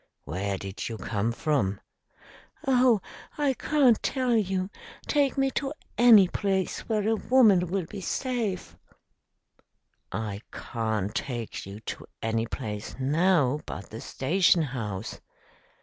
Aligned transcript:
"Where 0.23 0.57
did 0.57 0.89
you 0.89 0.97
come 0.97 1.31
from?" 1.31 1.79
"Oh, 2.65 3.01
I 3.37 3.53
can't 3.53 4.01
tell 4.01 4.35
you! 4.35 4.71
Take 5.05 5.37
me 5.37 5.51
to 5.51 5.73
any 5.95 6.27
place 6.27 6.79
where 6.89 7.07
a 7.07 7.15
woman 7.15 7.67
will 7.67 7.85
be 7.85 8.01
safe." 8.01 8.75
"I 10.11 10.41
can't 10.51 11.13
take 11.13 11.67
you 11.67 11.81
to 11.81 12.07
any 12.19 12.47
place 12.47 12.95
now 12.99 13.59
but 13.67 13.91
the 13.91 14.01
station 14.01 14.63
house." 14.63 15.21